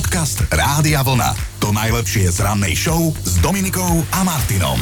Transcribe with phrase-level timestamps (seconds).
[0.00, 1.60] Podcast Rádia Vlna.
[1.60, 4.80] To najlepšie z rannej show s Dominikou a Martinom.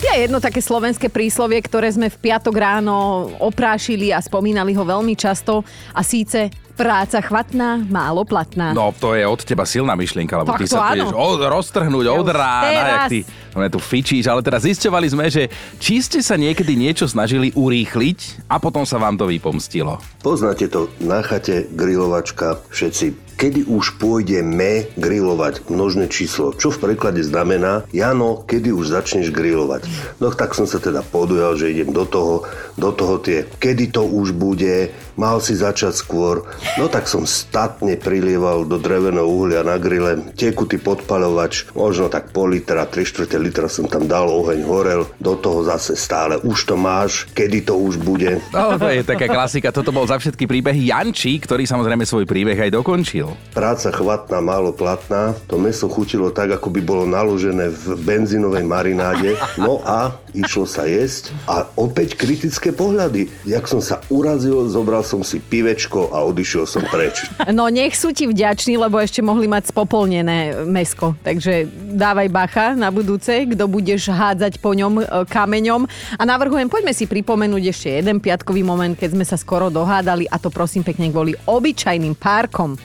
[0.00, 5.12] Je jedno také slovenské príslovie, ktoré sme v piatok ráno oprášili a spomínali ho veľmi
[5.20, 5.60] často
[5.92, 8.74] a síce Práca chvatná, málo platná.
[8.74, 12.04] No, to je od teba silná myšlienka, lebo Tak ty to sa budeš od, roztrhnúť
[12.10, 13.18] Ja od rána, jak ty
[13.58, 15.48] mne tu fičíš, ale teraz zisťovali sme, že
[15.78, 20.02] či ste sa niekedy niečo snažili urýchliť a potom sa vám to vypomstilo.
[20.20, 23.24] Poznáte to na chate, grilovačka, všetci.
[23.34, 29.90] Kedy už pôjdeme grilovať množné číslo, čo v preklade znamená Jano, kedy už začneš grilovať.
[30.22, 32.46] No tak som sa teda podujal, že idem do toho,
[32.78, 36.46] do toho tie, kedy to už bude, mal si začať skôr.
[36.78, 42.54] No tak som statne prilieval do dreveného uhlia na grille, tekutý podpalovač, možno tak pol
[42.54, 46.80] litra, 3 čtvrte litra som tam dal, oheň horel, do toho zase stále, už to
[46.80, 48.40] máš, kedy to už bude.
[48.48, 49.68] No, to je taká klasika.
[49.68, 53.28] Toto bol za všetky príbehy Janči, ktorý samozrejme svoj príbeh aj dokončil.
[53.52, 55.36] Práca chvatná, málo platná.
[55.50, 59.34] To meso chutilo tak, ako by bolo naložené v benzínovej marináde.
[59.58, 61.34] No a išlo sa jesť.
[61.50, 63.28] A opäť kritické pohľady.
[63.42, 67.26] Jak som sa urazil, zobral som si pivečko a odišiel som preč.
[67.50, 71.18] No nech sú ti vďační, lebo ešte mohli mať spopolnené mesko.
[71.26, 71.66] Takže
[71.98, 75.82] dávaj bacha na budúce, kto budeš hádzať po ňom e, kameňom.
[76.14, 80.38] A navrhujem, poďme si pripomenúť ešte jeden piatkový moment, keď sme sa skoro dohádali a
[80.38, 82.78] to prosím pekne kvôli obyčajným párkom.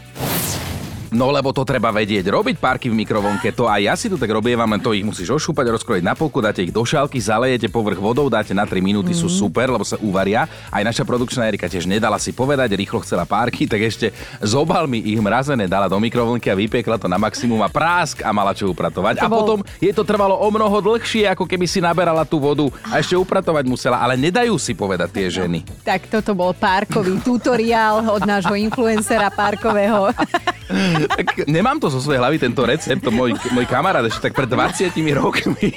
[1.10, 2.30] No lebo to treba vedieť.
[2.30, 5.74] Robiť párky v mikrovlnke, to aj ja si tu tak robievam, to ich musíš ošúpať,
[5.74, 9.26] rozkrojiť na polku, dáte ich do šálky, zalejete povrch vodou, dáte na 3 minúty, sú
[9.26, 10.46] super, lebo sa uvaria.
[10.70, 15.02] Aj naša produkčná Erika tiež nedala si povedať, rýchlo chcela párky, tak ešte z obalmi
[15.02, 18.70] ich mrazené dala do mikrovlnky a vypiekla to na maximum a prásk a mala čo
[18.70, 19.18] upratovať.
[19.18, 22.38] To A bol- potom je to trvalo o mnoho dlhšie, ako keby si naberala tú
[22.38, 25.66] vodu a ešte upratovať musela, ale nedajú si povedať tie ženy.
[25.82, 30.14] Tak toto bol párkový tutoriál od nášho influencera párkového.
[31.08, 34.48] Tak nemám to zo svojej hlavy, tento recept, to môj, môj kamarát ešte tak pred
[34.48, 35.72] 20 rokmi.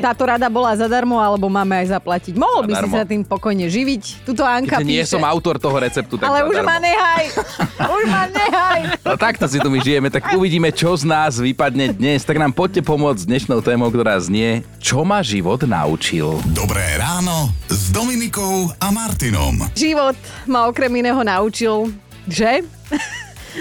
[0.00, 2.34] Táto rada bola zadarmo, alebo máme aj zaplatiť.
[2.34, 4.24] Mohol by si sa tým pokojne živiť.
[4.24, 5.12] Tuto Anka Keďže nie píše.
[5.12, 6.70] som autor toho receptu, tak Ale už zadarmo.
[6.70, 7.24] ma nehaj!
[7.84, 8.80] Už ma nehaj!
[9.02, 12.22] No takto si tu my žijeme, tak uvidíme, čo z nás vypadne dnes.
[12.22, 16.40] Tak nám poďte pomôcť s dnešnou témou, ktorá znie Čo ma život naučil?
[16.50, 19.68] Dobré ráno s Dominikou a Martinom.
[19.74, 21.92] Život ma okrem iného naučil,
[22.24, 22.64] že?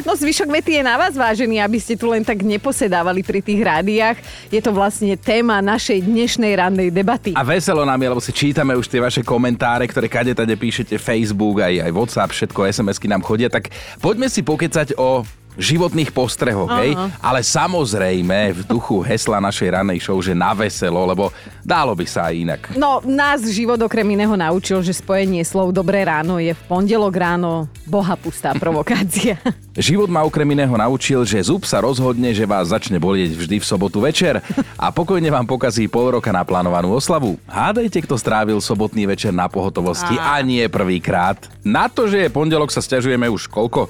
[0.01, 3.61] No zvyšok vety je na vás, vážení, aby ste tu len tak neposedávali pri tých
[3.61, 4.17] rádiách.
[4.49, 7.37] Je to vlastne téma našej dnešnej rannej debaty.
[7.37, 10.97] A veselo nám je, lebo si čítame už tie vaše komentáre, ktoré kade tade píšete,
[10.97, 13.69] Facebook, aj, aj WhatsApp, všetko, SMS-ky nám chodia, tak
[14.01, 15.21] poďme si pokecať o
[15.57, 16.97] životných postrehoch, hej?
[17.21, 21.29] Ale samozrejme v duchu hesla našej ranej show, že na veselo, lebo
[21.61, 22.61] dálo by sa aj inak.
[22.77, 27.65] No, nás život okrem iného naučil, že spojenie slov Dobré ráno je v pondelok ráno
[27.85, 29.37] boha pustá provokácia.
[29.73, 33.65] Život ma okrem iného naučil, že zub sa rozhodne, že vás začne bolieť vždy v
[33.65, 34.37] sobotu večer
[34.77, 37.41] a pokojne vám pokazí pol roka naplánovanú oslavu.
[37.49, 41.41] Hádajte, kto strávil sobotný večer na pohotovosti a nie prvýkrát.
[41.65, 43.89] Na to, že je pondelok, sa stiažujeme už koľko?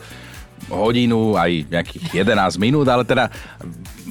[0.70, 3.32] Hodinu, aj nejakých 11 minút, ale teda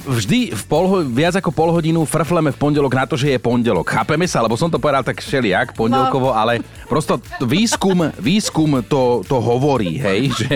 [0.03, 3.87] vždy v pol, viac ako pol hodinu frfleme v pondelok na to, že je pondelok.
[3.87, 6.59] Chápeme sa, lebo som to povedal tak všelijak, pondelkovo, ale
[6.89, 10.55] prosto výskum, výskum to, to hovorí, hej, že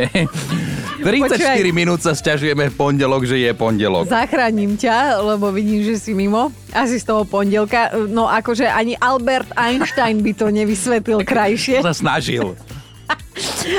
[1.00, 1.72] 34 Počúvaj.
[1.72, 4.10] minút sa stiažujeme v pondelok, že je pondelok.
[4.10, 6.50] Zachránim ťa, lebo vidím, že si mimo.
[6.74, 7.94] Asi z toho pondelka.
[8.10, 11.80] No akože ani Albert Einstein by to nevysvetlil krajšie.
[11.86, 12.58] sa snažil.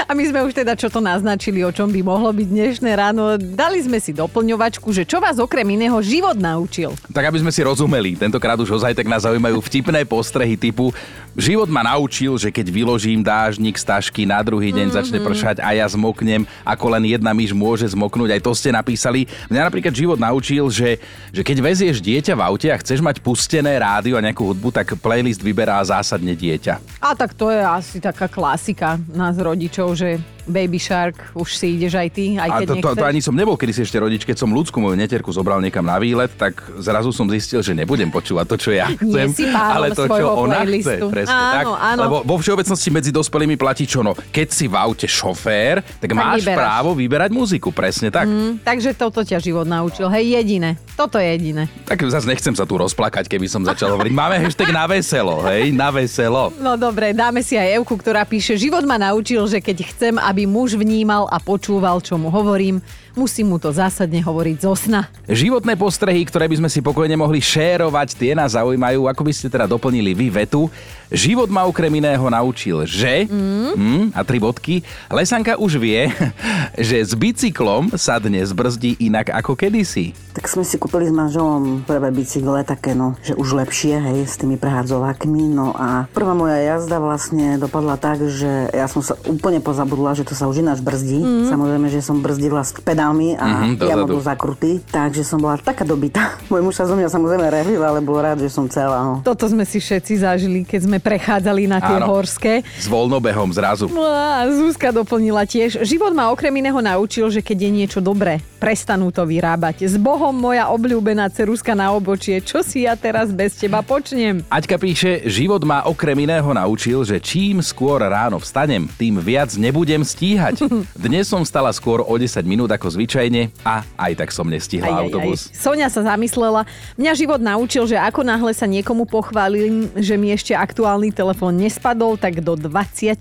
[0.08, 3.36] A my sme už teda čo to naznačili, o čom by mohlo byť dnešné ráno.
[3.38, 6.92] Dali sme si doplňovačku, že čo vás okrem iného život naučil.
[7.12, 10.92] Tak aby sme si rozumeli, tentokrát už ozaj tak nás zaujímajú vtipné postrehy typu
[11.38, 14.98] Život ma naučil, že keď vyložím dážnik z tašky, na druhý deň mm-hmm.
[14.98, 19.30] začne pršať a ja zmoknem, ako len jedna myš môže zmoknúť, aj to ste napísali.
[19.46, 20.98] Mňa napríklad život naučil, že,
[21.30, 24.98] že keď vezieš dieťa v aute a chceš mať pustené rádio a nejakú hudbu, tak
[24.98, 26.82] playlist vyberá zásadne dieťa.
[26.98, 30.18] A tak to je asi taká klasika nás rodičov, že
[30.48, 32.98] Baby Shark, už si ideš aj ty, aj A keď to, to, nechceš.
[32.98, 35.84] to ani som nebol, kedy si ešte rodič, keď som ľudskú moju neterku zobral niekam
[35.84, 40.08] na výlet, tak zrazu som zistil, že nebudem počúvať to, čo ja chcem, ale to,
[40.08, 41.06] čo ona playlistu.
[41.06, 41.12] chce.
[41.12, 41.64] Presne Áno, tak.
[41.84, 42.00] áno.
[42.02, 44.16] Lebo vo všeobecnosti medzi dospelými platí čo no.
[44.16, 46.56] Keď si v aute šofér, tak, máš vyberáš.
[46.56, 47.68] právo vyberať muziku.
[47.68, 48.24] Presne tak.
[48.24, 50.08] Hm, takže toto ťa život naučil.
[50.08, 50.80] Hej, jediné.
[50.94, 51.66] Toto je jediné.
[51.84, 54.12] Tak zase nechcem sa tu rozplakať, keby som začal hovoriť.
[54.12, 56.50] Máme hashtag na veselo, hej, na veselo.
[56.58, 60.37] No dobre, dáme si aj Evku, ktorá píše, život ma naučil, že keď chcem, aby
[60.38, 62.78] aby muž vnímal a počúval, čo mu hovorím.
[63.18, 65.10] Musím mu to zásadne hovoriť zo sna.
[65.26, 69.10] Životné postrehy, ktoré by sme si pokojne mohli šérovať, tie nás zaujímajú.
[69.10, 70.70] Ako by ste teda doplnili vy vetu?
[71.10, 73.26] Život ma okrem iného naučil, že...
[73.26, 73.74] Mm.
[73.74, 74.86] Mm, a tri bodky.
[75.10, 76.06] Lesanka už vie,
[76.78, 80.14] že s bicyklom sa dnes brzdí inak ako kedysi.
[80.36, 84.38] Tak sme si kúpili s manželom prvé bicykle také, no, že už lepšie, hej, s
[84.38, 85.50] tými prehádzovákmi.
[85.50, 90.27] No a prvá moja jazda vlastne dopadla tak, že ja som sa úplne pozabudla, že
[90.28, 91.16] to sa už ináč brzdí.
[91.16, 91.48] Mm.
[91.48, 95.82] Samozrejme, že som brzdila s pedálmi a Mhm, ja bol zakrutý, takže som bola taká
[95.82, 96.36] dobitá.
[96.52, 99.00] Môj muž sa zo mňa samozrejme rehil, ale bol rád, že som celá.
[99.00, 99.14] No.
[99.24, 102.12] Toto sme si všetci zažili, keď sme prechádzali na tie Áno.
[102.12, 102.60] horské.
[102.76, 103.88] S voľnobehom zrazu.
[103.88, 105.80] No a Zuzka doplnila tiež.
[105.80, 109.86] Život ma okrem iného naučil, že keď je niečo dobré, prestanú to vyrábať.
[109.86, 112.42] S Bohom moja obľúbená ceruska na obočie.
[112.42, 114.44] Čo si ja teraz bez teba počnem?
[114.50, 120.02] Aťka píše, život ma okrem iného naučil, že čím skôr ráno vstanem, tým viac nebudem
[120.08, 120.64] stíhať.
[120.96, 124.94] Dnes som stala skôr o 10 minút ako zvyčajne a aj tak som nestihla Aj,
[124.96, 125.40] aj, autobus.
[125.52, 125.68] Aj.
[125.68, 126.64] Sonia sa zamyslela.
[126.96, 132.16] Mňa život naučil, že ako náhle sa niekomu pochválim, že mi ešte aktuálny telefón nespadol,
[132.16, 133.20] tak do 24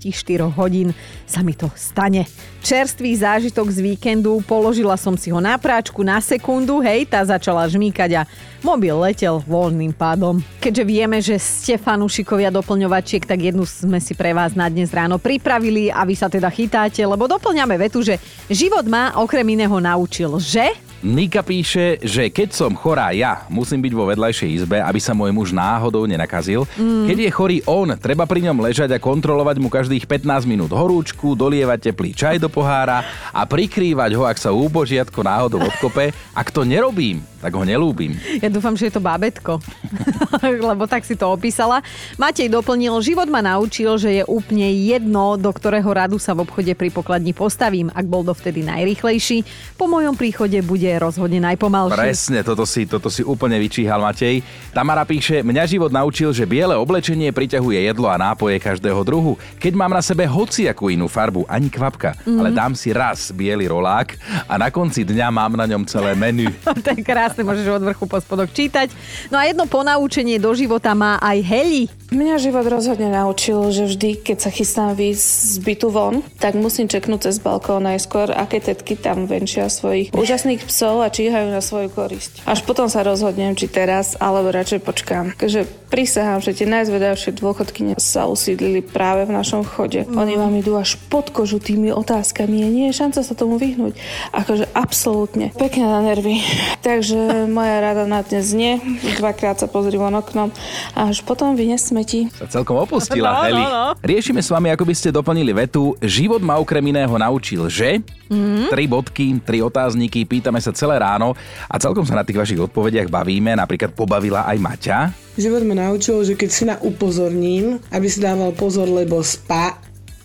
[0.56, 0.96] hodín
[1.28, 2.24] sa mi to stane.
[2.64, 7.68] Čerstvý zážitok z víkendu, položila som si ho na práčku na sekundu, hej, tá začala
[7.68, 8.26] žmýkať a
[8.64, 10.42] mobil letel voľným pádom.
[10.58, 15.20] Keďže vieme, že ste fanúšikovia doplňovačiek, tak jednu sme si pre vás na dnes ráno
[15.20, 16.77] pripravili a vy sa teda chytáte,
[17.10, 22.74] lebo doplňame vetu, že život má okrem iného naučil, že Nika píše, že keď som
[22.74, 26.66] chorá ja, musím byť vo vedľajšej izbe, aby sa môj muž náhodou nenakazil.
[26.74, 27.06] Mm.
[27.06, 31.38] Keď je chorý on, treba pri ňom ležať a kontrolovať mu každých 15 minút horúčku,
[31.38, 36.10] dolievať teplý čaj do pohára a prikrývať ho, ak sa úbožiatko náhodou odkope.
[36.34, 38.18] Ak to nerobím, tak ho nelúbim.
[38.42, 39.62] Ja dúfam, že je to bábetko,
[40.74, 41.78] lebo tak si to opísala.
[42.18, 46.74] Matej doplnil, život ma naučil, že je úplne jedno, do ktorého radu sa v obchode
[46.74, 47.86] pri pokladni postavím.
[47.94, 49.46] Ak bol dovtedy najrýchlejší,
[49.78, 51.92] po mojom príchode bude rozhodne najpomalší.
[51.92, 54.40] Presne, toto si, toto si úplne vyčíhal Matej.
[54.72, 59.36] Tamara píše, mňa život naučil, že biele oblečenie priťahuje jedlo a nápoje každého druhu.
[59.60, 62.38] Keď mám na sebe hociakú inú farbu, ani kvapka, mm.
[62.38, 66.48] ale dám si raz biely rolák a na konci dňa mám na ňom celé menu.
[66.84, 68.94] to je krásne, môžeš od vrchu po spodok čítať.
[69.34, 71.84] No a jedno ponaučenie do života má aj Heli.
[72.08, 76.88] Mňa život rozhodne naučil, že vždy, keď sa chystám výjsť z bytu von, tak musím
[76.88, 81.90] čeknúť cez balkón najskôr, aké tetky tam venčia svojich úžasných psov a číhajú na svoju
[81.90, 82.46] korisť.
[82.46, 85.34] Až potom sa rozhodnem, či teraz, alebo radšej počkám.
[85.34, 90.06] Takže prisahám, že tie najzvedavšie dôchodky sa usídlili práve v našom chode.
[90.06, 93.96] Oni vám idú až pod kožu tými otázkami a nie je šanca sa tomu vyhnúť.
[94.30, 95.50] Akože absolútne.
[95.56, 96.38] Pekne na nervy.
[96.88, 98.78] Takže moja rada na dnes nie.
[99.18, 100.52] Dvakrát sa pozri von oknom
[100.94, 102.28] a až potom vynes smeti.
[102.36, 103.62] Sa celkom opustila, No, Heli.
[103.62, 103.86] no, no.
[103.98, 105.96] Riešime s vami, ako by ste doplnili vetu.
[105.98, 108.04] Život ma okrem iného naučil, že...
[108.28, 108.68] Mm.
[108.68, 111.36] Tri bodky, tri otázniky, pýtame sa celé ráno
[111.68, 113.54] a celkom sa na tých vašich odpovediach bavíme.
[113.56, 114.98] Napríklad pobavila aj Maťa.
[115.38, 119.78] Život ma naučil, že keď syna upozorním, aby si dával pozor, lebo spá,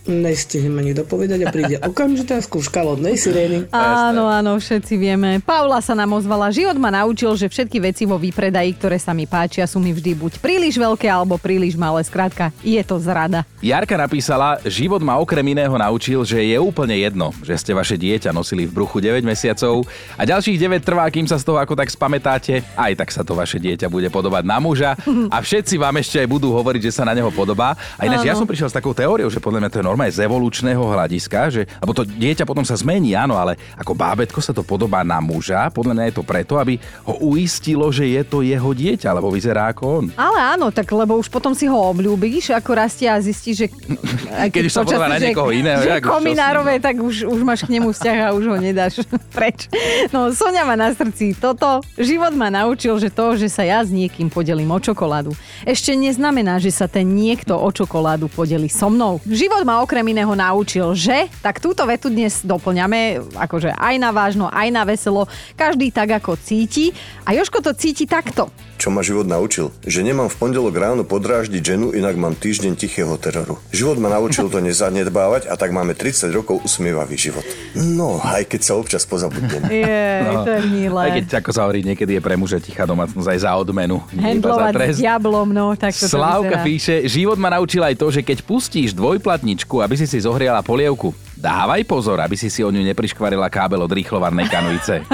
[0.08, 3.72] nestihnem ani dopovedať a príde okamžitá skúška lodnej sirény.
[3.72, 5.40] Áno, áno, všetci vieme.
[5.40, 6.52] Paula sa nám ozvala.
[6.52, 10.12] Život ma naučil, že všetky veci vo výpredaji, ktoré sa mi páčia, sú mi vždy
[10.16, 12.04] buď príliš veľké alebo príliš malé.
[12.04, 13.48] Skrátka, je to zrada.
[13.64, 18.36] Jarka napísala, život ma okrem iného naučil, že je úplne jedno, že ste vaše dieťa
[18.36, 19.88] nosili v bruchu 9 mesiacov
[20.20, 23.32] a ďalších 9 trvá, kým sa z toho ako tak spamätáte, aj tak sa to
[23.34, 25.00] vaše dieťa bude podobať na muža
[25.34, 27.76] a všetci vám ešte aj budú hovoriť, že sa na neho podobá.
[27.96, 30.26] A ináč ja som prišiel s takou teóriou, že podľa mňa to je normálne z
[30.26, 34.66] evolučného hľadiska, že, lebo to dieťa potom sa zmení, áno, ale ako bábetko sa to
[34.66, 38.74] podobá na muža, podľa mňa je to preto, aby ho uistilo, že je to jeho
[38.74, 40.06] dieťa, lebo vyzerá ako on.
[40.18, 43.68] Ale áno, tak lebo už potom si ho obľúbíš, ako rastie a zistíš, že...
[44.54, 47.78] Keď už sa počasí, na že- niekoho iného, Že kominárové, tak už, už máš k
[47.78, 49.70] nemu vzťah a už ho nedáš preč.
[50.10, 51.86] No, Sonia má na srdci toto.
[52.02, 56.58] Život ma naučil, že to, že sa ja s niekým podelím o čokoládu, ešte neznamená,
[56.58, 59.22] že sa ten niekto o čokoládu podeli so mnou.
[59.28, 61.28] Život ma okrem iného naučil, že...
[61.44, 65.28] Tak túto vetu dnes doplňame, akože aj na vážno, aj na veselo,
[65.60, 66.96] každý tak, ako cíti.
[67.28, 68.48] A Joško to cíti takto.
[68.84, 69.72] Čo ma život naučil?
[69.88, 73.56] Že nemám v pondelok ráno podráždiť ženu, inak mám týždeň tichého teroru.
[73.72, 77.48] Život ma naučil to nezanedbávať a tak máme 30 rokov usmievavý život.
[77.80, 79.72] No, aj keď sa občas pozabudnem.
[79.72, 80.04] Je,
[80.44, 81.00] to je milé.
[81.00, 84.04] Aj keď, ako sa hovorí, niekedy je pre muža tichá domácnosť aj za odmenu.
[84.20, 86.68] Handlovať s diablom, no, tak to Slávka vyzerá.
[86.68, 91.16] píše, život ma naučil aj to, že keď pustíš dvojplatničku, aby si si zohriala polievku,
[91.40, 94.96] dávaj pozor, aby si si o ňu nepriškvarila kábel od rýchlovanej kanujice.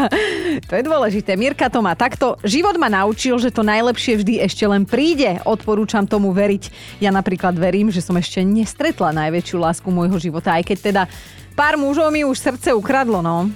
[0.60, 1.39] To je dôležité.
[1.39, 2.36] Mirka to má takto.
[2.44, 5.39] Život ma naučil, že to najlepšie vždy ešte len príde.
[5.48, 6.98] Odporúčam tomu veriť.
[7.00, 11.04] Ja napríklad verím, že som ešte nestretla najväčšiu lásku môjho života, aj keď teda
[11.54, 13.48] pár mužov mi už srdce ukradlo, no.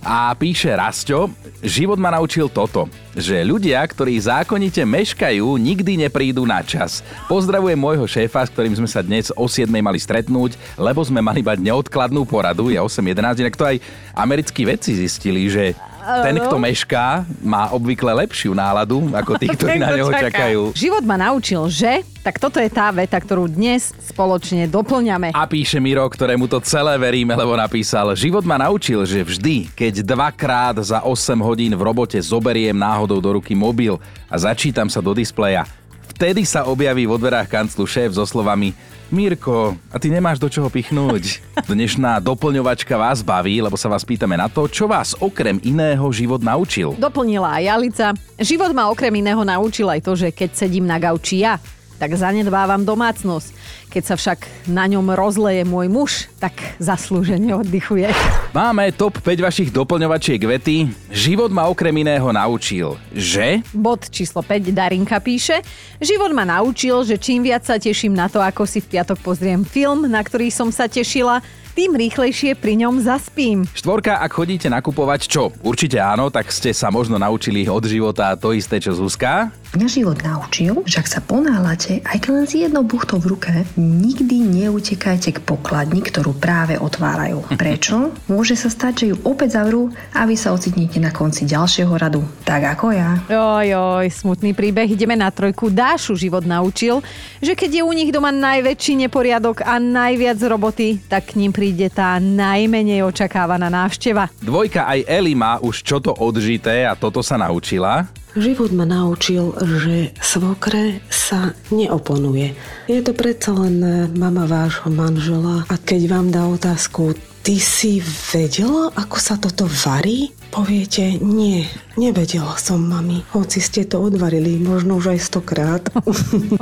[0.00, 1.28] A píše Rasťo,
[1.60, 7.04] život ma naučil toto, že ľudia, ktorí zákonite meškajú, nikdy neprídu na čas.
[7.28, 11.44] Pozdravujem môjho šéfa, s ktorým sme sa dnes o 7 mali stretnúť, lebo sme mali
[11.44, 13.76] mať neodkladnú poradu, je 8.11, inak to aj
[14.16, 19.92] americkí vedci zistili, že ten, kto mešká, má obvykle lepšiu náladu ako tí, ktorí na
[19.92, 20.60] neho čakajú.
[20.74, 22.02] Život ma naučil, že?
[22.20, 25.32] Tak toto je tá veta, ktorú dnes spoločne doplňame.
[25.32, 30.04] A píše Miro, ktorému to celé veríme, lebo napísal Život ma naučil, že vždy, keď
[30.04, 33.96] dvakrát za 8 hodín v robote zoberiem náhodou do ruky mobil
[34.28, 35.64] a začítam sa do displeja,
[36.12, 38.76] vtedy sa objaví vo dverách kanclu šéf so slovami
[39.10, 41.42] Mirko, a ty nemáš do čoho pichnúť.
[41.70, 46.38] Dnešná doplňovačka vás baví, lebo sa vás pýtame na to, čo vás okrem iného život
[46.38, 46.94] naučil.
[46.94, 48.06] Doplnila aj Jalica.
[48.38, 51.58] Život ma okrem iného naučil aj to, že keď sedím na gauči ja,
[52.00, 53.52] tak zanedbávam domácnosť.
[53.92, 58.08] Keď sa však na ňom rozleje môj muž, tak zaslúžene oddychuje.
[58.56, 60.88] Máme top 5 vašich doplňovačiek vety.
[61.12, 63.60] Život ma okrem iného naučil, že...
[63.76, 65.60] Bod číslo 5 Darinka píše.
[66.00, 69.60] Život ma naučil, že čím viac sa teším na to, ako si v piatok pozriem
[69.60, 71.44] film, na ktorý som sa tešila,
[71.80, 73.64] tým rýchlejšie pri ňom zaspím.
[73.72, 75.48] Štvorka, ak chodíte nakupovať, čo?
[75.64, 79.48] Určite áno, tak ste sa možno naučili od života to isté, čo Zuzka.
[79.72, 83.54] Mňa život naučil, že ak sa ponáhľate, aj keď len s jednou buchtou v ruke,
[83.78, 87.48] nikdy neutekajte k pokladni, ktorú práve otvárajú.
[87.62, 88.12] Prečo?
[88.28, 92.20] Môže sa stať, že ju opäť zavrú a vy sa ocitnete na konci ďalšieho radu.
[92.44, 93.24] Tak ako ja.
[93.30, 94.90] Oj, oj, smutný príbeh.
[94.90, 95.72] Ideme na trojku.
[95.72, 96.98] Dášu život naučil,
[97.38, 101.69] že keď je u nich doma najväčší neporiadok a najviac roboty, tak k ním príde
[101.92, 104.32] tá najmenej očakávaná návšteva.
[104.42, 108.10] Dvojka aj Eli má už čo to odžité a toto sa naučila.
[108.38, 112.54] Život ma naučil, že svokre sa neoponuje.
[112.86, 113.82] Je to predsa len
[114.14, 120.28] mama vášho manžela a keď vám dá otázku, ty si vedela, ako sa toto varí?
[120.50, 121.62] Poviete, nie,
[121.94, 123.22] nevedela som, mami.
[123.30, 125.82] Hoci ste to odvarili, možno už aj stokrát.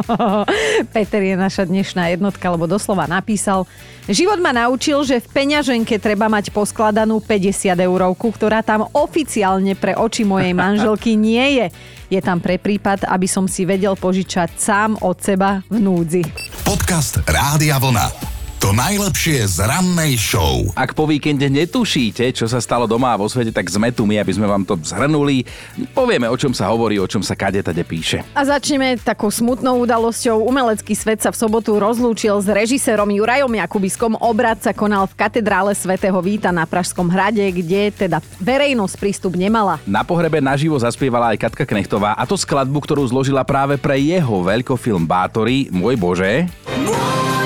[0.94, 3.64] Peter je naša dnešná jednotka, lebo doslova napísal,
[4.06, 9.96] život ma naučil, že v peňaženke treba mať poskladanú 50 eurovku, ktorá tam oficiálne pre
[9.96, 11.66] oči mojej manželky nie je.
[12.08, 16.22] Je tam pre prípad, aby som si vedel požičať sám od seba v núdzi.
[16.64, 18.37] Podcast Rádia Vlna.
[18.58, 20.66] To najlepšie z rannej show.
[20.74, 24.18] Ak po víkende netušíte, čo sa stalo doma a vo svete, tak sme tu my,
[24.18, 25.46] aby sme vám to zhrnuli.
[25.94, 28.26] Povieme, o čom sa hovorí, o čom sa kade tade píše.
[28.34, 30.42] A začneme takou smutnou udalosťou.
[30.42, 34.18] Umelecký svet sa v sobotu rozlúčil s režisérom Jurajom Jakubiskom.
[34.18, 39.78] Obrad sa konal v katedrále svätého Víta na Pražskom hrade, kde teda verejnosť prístup nemala.
[39.86, 44.42] Na pohrebe naživo zaspievala aj Katka Knechtová a to skladbu, ktorú zložila práve pre jeho
[44.42, 46.50] veľkofilm Bátory, Môj Bože.
[46.74, 46.90] Môj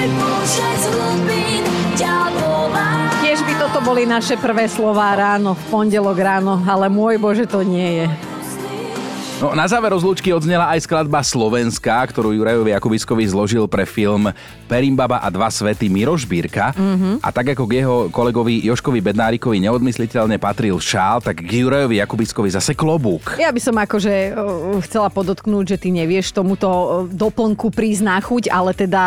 [0.00, 0.31] Bože,
[3.22, 7.62] Tiež by toto boli naše prvé slová ráno, v pondelok ráno, ale môj Bože, to
[7.62, 8.31] nie je.
[9.42, 14.30] No, na záver rozlúčky odznela aj skladba Slovenská, ktorú Jurajovi Jakubiskovi zložil pre film
[14.70, 16.70] Perimbaba a dva svety Miroš Bírka.
[16.70, 17.26] Mm-hmm.
[17.26, 22.54] A tak ako k jeho kolegovi Joškovi Bednárikovi neodmysliteľne patril šál, tak k Jurajovi Jakubiskovi
[22.54, 23.34] zase klobúk.
[23.42, 28.46] Ja by som akože uh, chcela podotknúť, že ty nevieš tomuto uh, doplnku prísť chuť,
[28.46, 29.02] ale teda...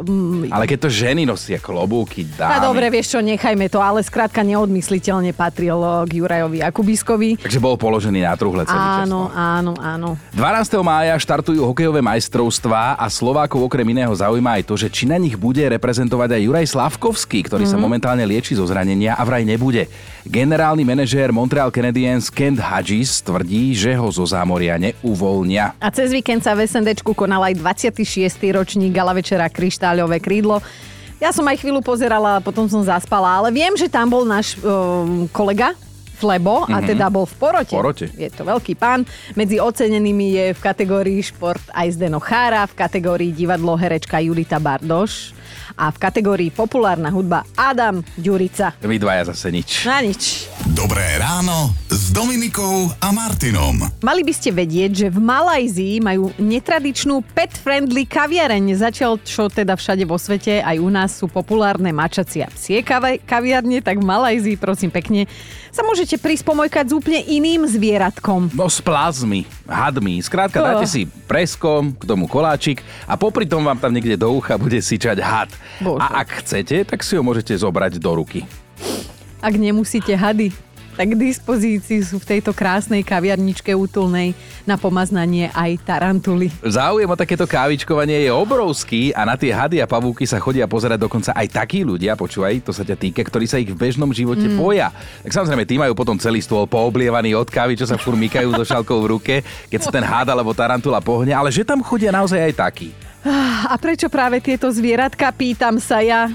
[0.00, 2.64] Uh, ale keď to ženy nosia klobúky, dámy.
[2.64, 5.76] No dobre, vieš čo, nechajme to, ale skrátka neodmysliteľne patril
[6.08, 7.44] k Jurajovi Jakubiskovi.
[7.44, 9.36] Takže bol položený na truhle celý áno, čas.
[9.36, 10.10] Áno, áno, áno.
[10.30, 10.78] 12.
[10.86, 15.34] mája štartujú hokejové majstrovstvá a Slovákov okrem iného zaujíma aj to, že či na nich
[15.34, 17.74] bude reprezentovať aj Juraj Slavkovský, ktorý mm-hmm.
[17.74, 17.82] sa mhm.
[17.82, 19.90] momentálne lieči zo zranenia a vraj nebude.
[20.26, 25.74] Generálny manažér Montreal Canadiens Kent Hughes tvrdí, že ho zo zámoria neuvoľnia.
[25.82, 28.30] A cez víkend sa v SNDčku konal aj 26.
[28.54, 30.62] ročník gala večera Kryštáľové krídlo.
[31.16, 34.60] Ja som aj chvíľu pozerala a potom som zaspala, ale viem, že tam bol náš
[34.60, 35.72] um, kolega
[36.16, 36.88] Flebo a mm-hmm.
[36.88, 37.76] teda bol v porote.
[37.76, 38.06] porote.
[38.16, 39.04] Je to veľký pán.
[39.36, 45.36] Medzi ocenenými je v kategórii šport aj Zdeno Chára, v kategórii divadlo herečka Judita Bardoš
[45.76, 48.80] a v kategórii populárna hudba Adam Ďurica.
[48.80, 49.84] Vy dvaja zase nič.
[49.84, 50.48] Na nič.
[50.72, 53.82] Dobré ráno s Dominikou a Martinom.
[53.98, 58.78] Mali by ste vedieť, že v Malajzii majú netradičnú pet-friendly kaviareň.
[58.78, 62.86] Začal čo teda všade vo svete, aj u nás sú populárne mačacia psie
[63.26, 65.26] kaviarne, tak v Malajzii, prosím pekne,
[65.74, 68.54] sa môžete prísť pomojkať s úplne iným zvieratkom.
[68.54, 70.22] No s plazmy, hadmi.
[70.22, 70.66] Skrátka, oh.
[70.78, 74.78] dáte si preskom, k tomu koláčik a popri tom vám tam niekde do ucha bude
[74.78, 75.50] syčať had.
[75.82, 76.06] Bože.
[76.06, 78.46] A ak chcete, tak si ho môžete zobrať do ruky.
[79.42, 80.54] Ak nemusíte hady.
[80.96, 84.32] Tak k dispozícii sú v tejto krásnej kaviarničke útulnej
[84.64, 86.48] na pomaznanie aj tarantuly.
[86.64, 91.04] Záujem o takéto kávičkovanie je obrovský a na tie hady a pavúky sa chodia pozerať
[91.04, 94.48] dokonca aj takí ľudia, počúvaj, to sa ťa týka, ktorí sa ich v bežnom živote
[94.48, 94.56] mm.
[94.56, 94.88] boja.
[95.22, 99.04] Tak samozrejme, tí majú potom celý stôl pooblievaný od kávy, čo sa furmikajú so šalkou
[99.04, 99.34] v ruke,
[99.68, 102.88] keď sa ten hád alebo tarantula pohne, ale že tam chodia naozaj aj takí.
[103.66, 106.30] A prečo práve tieto zvieratka, pýtam sa ja.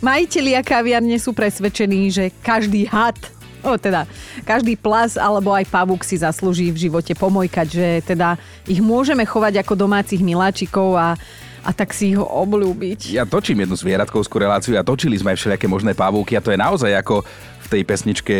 [0.00, 3.20] Majitelia kaviarne sú presvedčení, že každý had
[3.60, 4.08] O, teda,
[4.42, 9.60] každý plas alebo aj pavúk si zaslúži v živote pomojkať, že teda ich môžeme chovať
[9.60, 11.14] ako domácich miláčikov a
[11.60, 13.12] a tak si ho obľúbiť.
[13.12, 16.58] Ja točím jednu zvieratkovskú reláciu a točili sme aj všelijaké možné pavúky a to je
[16.60, 17.20] naozaj ako
[17.60, 18.34] v tej pesničke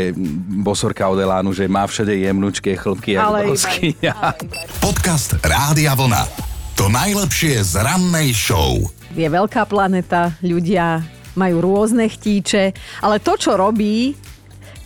[0.65, 3.93] Bosorka od Elánu, že má všade jemnučké chlpky a brosky.
[4.85, 6.25] Podcast Rádia Vlna.
[6.81, 8.89] To najlepšie z rannej show.
[9.13, 11.05] Je veľká planeta, ľudia
[11.37, 12.73] majú rôzne chtíče,
[13.05, 14.17] ale to, čo robí,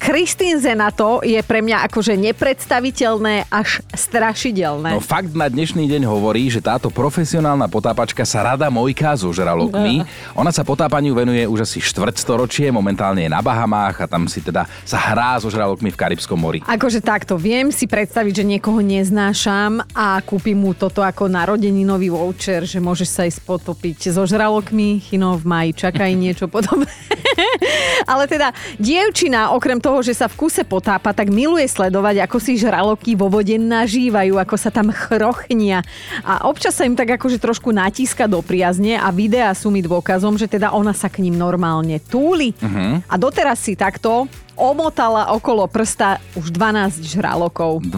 [0.05, 4.93] Kristín Zenato je pre mňa akože nepredstaviteľné až strašidelné.
[4.93, 10.05] No fakt na dnešný deň hovorí, že táto profesionálna potápačka sa rada mojká so žralokmi.
[10.37, 14.69] Ona sa potápaniu venuje už asi štvrtstoročie, momentálne je na Bahamách a tam si teda
[14.85, 16.61] sa hrá so žralokmi v Karibskom mori.
[16.69, 22.69] Akože takto, viem si predstaviť, že niekoho neznášam a kúpim mu toto ako narodeninový voucher,
[22.69, 26.93] že môžeš sa ísť potopiť so žralokmi, chino v maji, čakaj niečo podobné.
[28.13, 32.43] Ale teda, dievčina okrem toho, toho, že sa v kuse potápa, tak miluje sledovať, ako
[32.43, 35.87] si žraloky vo vode nažívajú, ako sa tam chrochnia.
[36.27, 40.35] A občas sa im tak akože trošku natíska do priazne a videá sú mi dôkazom,
[40.35, 42.51] že teda ona sa k ním normálne túli.
[42.59, 42.99] Uh-huh.
[43.07, 44.27] A doteraz si takto
[44.59, 47.87] omotala okolo prsta už 12 žralokov.
[47.87, 47.95] 12?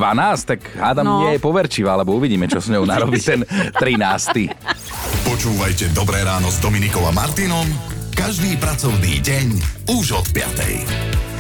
[0.53, 1.17] Tak hádam no.
[1.25, 4.53] nie je poverčivá, lebo uvidíme, čo s ňou narobí ten 13.
[5.25, 7.65] Počúvajte Dobré ráno s Dominikom a Martinom
[8.17, 9.47] každý pracovný deň
[9.97, 11.36] už od 5.